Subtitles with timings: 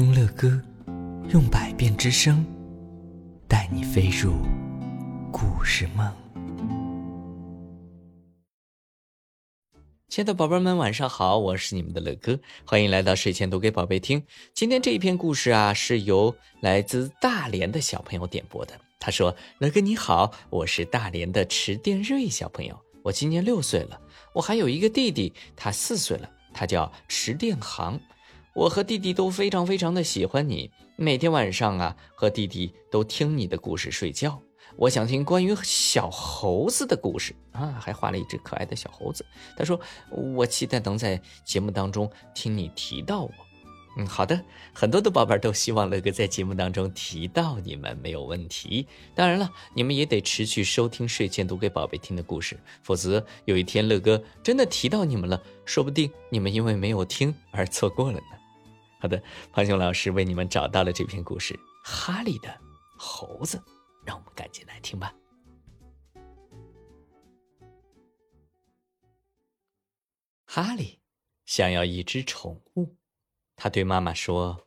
[0.00, 0.58] 听乐歌，
[1.28, 2.42] 用百变之声
[3.46, 4.32] 带你飞入
[5.30, 6.10] 故事梦。
[10.08, 14.24] 亲爱的宝贝们，晚上好，我是你们的乐哥，欢迎来到睡前读给宝贝听。
[14.54, 18.72] 今天这一篇故事啊，是由来自大连的小朋友点播的。
[18.98, 24.00] 他说：“乐哥你好，我是大连的池殿瑞小朋友，我今年六岁了，
[24.32, 28.00] 我还有一个弟弟，他四岁了，他叫池殿航。
[28.54, 34.40] 我和弟弟都非常非常的喜欢你，每天晚上啊，和弟弟都听你的故事睡觉。”
[34.76, 39.26] 我想听关于小猴子的故事啊，还画了一只可爱的小猴子。
[39.56, 39.78] 他说
[40.34, 43.30] ：“我期待能在节目当中听你提到我。”
[43.98, 44.40] 嗯，好的，
[44.72, 48.86] 很多的宝贝都希望乐哥在节目当中提到你们，没有问题。
[49.12, 58.39] 当然了，你们也得持续收听睡前读给宝贝听的故事，否则有一天乐哥真的提到你们了，说不定你们因为没有听而错过了呢。
[59.00, 62.60] 好的，胖熊老师为你们找到了这篇故事《哈利的
[62.98, 63.56] 猴子》。
[64.04, 65.14] 让我们赶紧来听吧。
[70.46, 71.00] 哈利
[71.44, 72.96] 想要一只宠物，
[73.56, 74.66] 他对妈妈说：“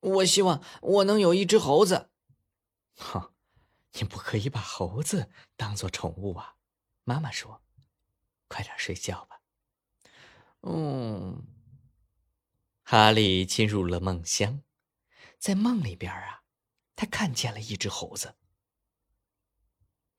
[0.00, 2.10] 我希望我能有一只猴子。
[2.96, 3.32] ”“哼，
[3.92, 6.54] 你不可以把猴子当做宠物啊！”
[7.04, 7.60] 妈妈说
[8.48, 9.40] ：“快点睡觉吧。”
[10.62, 11.42] 嗯，
[12.86, 14.62] 哈利进入了梦乡，
[15.38, 16.42] 在梦里边啊，
[16.94, 18.36] 他看见了一只猴子。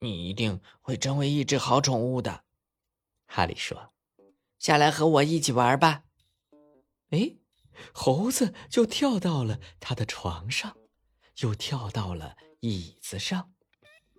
[0.00, 2.44] 你一定会成为一只好宠物的，
[3.26, 3.94] 哈利说
[4.58, 6.02] ：“下来和我一起玩吧。”
[7.10, 7.36] 哎，
[7.94, 10.76] 猴子就跳到了他的床上，
[11.36, 13.54] 又跳到了椅子上，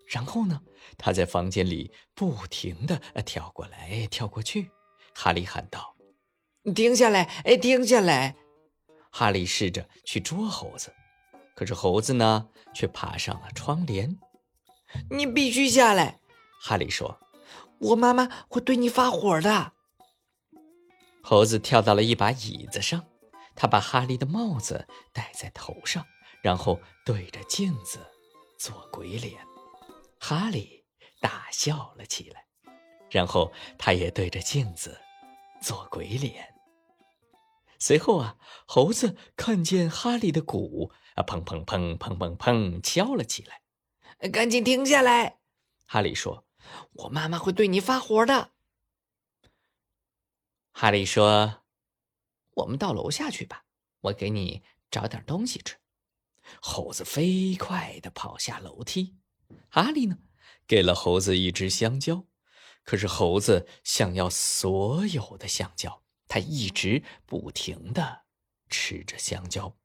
[0.07, 0.63] 然后呢，
[0.97, 4.71] 他在房间里不停的跳过来跳过去。
[5.13, 5.95] 哈利喊道
[6.73, 7.23] ：“停下来！
[7.43, 8.35] 哎，停下来！”
[9.11, 10.93] 哈利试着去捉猴子，
[11.55, 14.17] 可是猴子呢，却爬上了窗帘。
[15.09, 16.19] 你必须下来，
[16.61, 17.19] 哈利说
[17.79, 19.73] ：“我妈妈会对你发火的。”
[21.23, 23.05] 猴子跳到了一把椅子上，
[23.55, 26.05] 他把哈利的帽子戴在头上，
[26.41, 27.99] 然后对着镜子
[28.59, 29.35] 做鬼脸。
[30.19, 30.85] 哈利
[31.19, 32.45] 大笑了起来，
[33.09, 34.97] 然后他也对着镜子
[35.61, 36.47] 做鬼脸。
[37.79, 43.61] 随后啊，猴子看见哈利的鼓啊，砰砰砰砰砰砰敲了起来。
[44.29, 45.39] 赶紧停下来，
[45.85, 46.45] 哈利说
[46.93, 48.51] ：“我妈妈会对你发火的。”
[50.73, 51.63] 哈利说
[52.55, 53.65] ：“我们到楼下去吧，
[54.01, 55.77] 我给你找点东西吃。”
[56.61, 59.17] 猴子飞快的跑下楼梯，
[59.69, 60.17] 哈利呢，
[60.65, 62.25] 给了猴子一只香蕉，
[62.83, 68.23] 可是猴子想要所有的香蕉，他一直不停的
[68.69, 69.75] 吃着香蕉。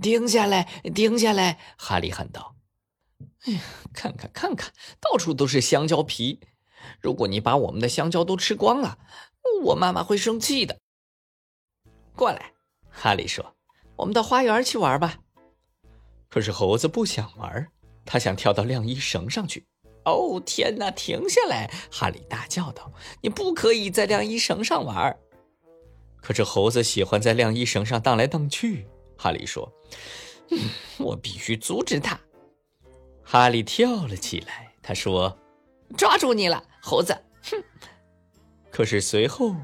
[0.00, 0.64] 停下来，
[0.94, 1.58] 停下来！
[1.76, 2.56] 哈利喊道。
[3.44, 3.60] 哎呀，
[3.92, 6.40] 看看看看，到处都是香蕉皮。
[7.00, 8.98] 如果你把我们的香蕉都吃光了，
[9.64, 10.78] 我妈妈会生气的。
[12.16, 12.52] 过来，
[12.90, 13.54] 哈利说
[13.96, 15.18] ：“我们到花园去玩吧。”
[16.28, 17.68] 可是猴子不想玩，
[18.04, 19.66] 他想跳到晾衣绳上去。
[20.04, 20.90] 哦，天哪！
[20.90, 21.70] 停下来！
[21.92, 22.92] 哈利大叫道
[23.22, 25.16] ：“你不可以在晾衣绳上玩。”
[26.22, 28.86] 可是猴子喜欢在晾衣绳上荡来荡去。
[29.18, 29.70] 哈利说
[30.50, 30.58] ：“嗯，
[30.98, 32.18] 我必须阻止他。”
[33.22, 35.36] 哈利跳了起来，他说
[35.98, 37.62] ：“抓住你了，猴子！”哼！
[38.70, 39.54] 可是随后，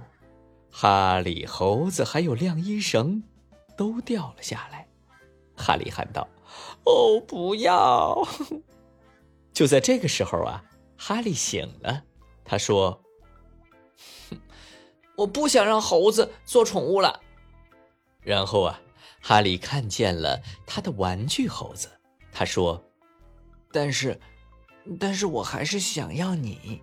[0.70, 3.22] 哈利、猴子还有晾衣绳
[3.76, 4.86] 都掉了下来。
[5.56, 6.28] 哈利喊道
[6.84, 8.26] ：“哦，不要！”
[9.52, 10.62] 就在这个时候啊，
[10.96, 12.04] 哈利醒了，
[12.44, 13.02] 他说
[15.18, 17.20] ：“我不想让猴子做宠物了。”
[18.22, 18.80] 然后啊，
[19.20, 21.90] 哈利看见了他的玩具猴子，
[22.32, 22.82] 他说。
[23.70, 24.18] 但是，
[24.98, 26.80] 但是我还是想要你。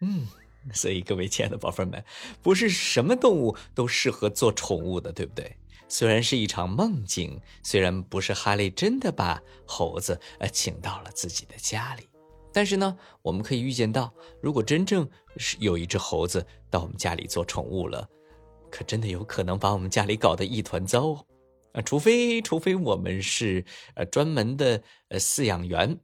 [0.00, 0.26] 嗯，
[0.74, 2.04] 所以各位亲爱的宝贝们，
[2.42, 5.56] 不是什么动物都适合做宠物的，对不对？
[5.86, 12.08] 虽然是一场梦境，虽然不是哈利真的把猴子呃请到了自己的家里，
[12.58, 14.12] 但是呢，我们可以预见到，
[14.42, 18.04] 如果真正是有一只猴子到我们家里做宠物了，
[18.68, 21.24] 可真的有可能把我们家里搞得一团糟。
[21.70, 23.64] 啊，除非除非我们是
[23.94, 25.96] 呃专门的呃饲养员，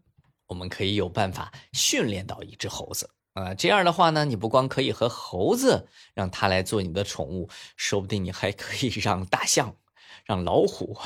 [0.46, 3.52] 我们可以有办法训练到一只猴子啊。
[3.52, 9.74] 这样的话呢，你不光可以和猴子让它来做你的宠物，说不定你还可以让大象、
[10.24, 10.96] 让老虎、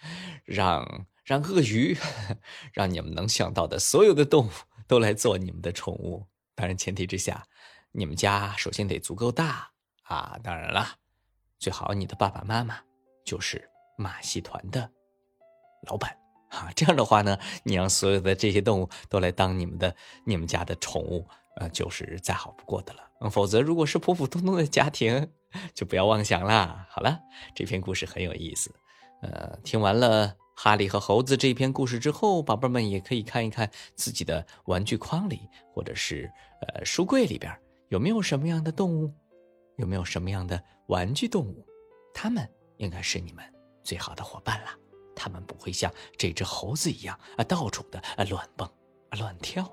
[0.44, 1.96] 让让鳄鱼、
[2.74, 4.50] 让你们能想到的所有的动物
[4.88, 6.26] 都来做你们的宠物。
[6.56, 7.46] 当然，前提之下，
[7.92, 9.70] 你们家首先得足够大
[10.02, 10.36] 啊。
[10.42, 10.96] 当然了，
[11.60, 12.80] 最好你的爸爸妈妈
[13.24, 13.70] 就是。
[14.00, 14.88] 马戏团的
[15.88, 16.16] 老板
[16.50, 16.70] 啊。
[16.76, 19.92] 这样的话呢，你让所有的这些动物都来当你们的、
[20.24, 21.26] 你们家的宠物，
[21.56, 23.28] 呃，就是再好不过的了。
[23.28, 25.32] 否则，如果是普普通通的家庭，
[25.74, 26.86] 就不要妄想啦。
[26.88, 27.18] 好了，
[27.56, 28.72] 这篇故事很有意思。
[29.22, 36.28] 呃，听完了哈利和猴子这篇故事之后，宝贝们也可以看一看自己的玩具筐里，或者是
[36.60, 37.56] 呃书柜里边
[37.90, 39.14] 有没有什么样的动物，
[39.76, 41.64] 有没有什么样的玩具动物，
[42.12, 42.44] 它们
[42.78, 43.44] 应该是你们
[43.84, 44.70] 最好的伙伴了。
[45.14, 48.68] 它们不会像这只猴子一样啊，到处的啊乱蹦
[49.10, 49.72] 啊乱跳。